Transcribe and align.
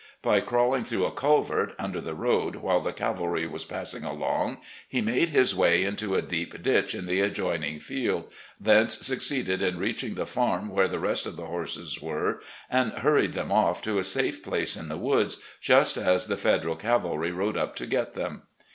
By 0.23 0.39
crawling 0.39 0.83
through 0.83 1.05
a 1.05 1.11
culvert, 1.11 1.75
under 1.77 2.01
the 2.01 2.15
road, 2.15 2.55
while 2.55 2.79
the 2.81 2.91
cavalry 2.91 3.45
was 3.45 3.65
passing 3.65 4.03
along, 4.03 4.57
he 4.89 4.99
made 4.99 5.29
his 5.29 5.53
way 5.53 5.83
into 5.83 6.15
a 6.15 6.23
deep 6.23 6.63
ditch 6.63 6.95
in 6.95 7.05
the 7.05 7.19
adjoining 7.21 7.79
field, 7.79 8.27
thence 8.59 8.97
succeeded 8.97 9.61
in 9.61 9.77
reaching 9.77 10.15
the 10.15 10.25
farm 10.25 10.69
where 10.69 10.87
the 10.87 10.97
rest 10.99 11.27
of 11.27 11.37
the 11.37 11.45
horses 11.45 12.01
were, 12.01 12.41
and 12.67 12.93
hurried 12.93 13.33
them 13.33 13.51
off 13.51 13.83
to 13.83 13.99
a 13.99 14.03
safe 14.03 14.41
place 14.41 14.75
in 14.75 14.89
the 14.89 14.97
woods, 14.97 15.37
just 15.61 15.97
as 15.97 16.25
the 16.25 16.35
Federal 16.35 16.75
cavalry 16.75 17.31
rode 17.31 17.55
up 17.55 17.75
to 17.75 17.85
get 17.85 18.13
them. 18.15 18.41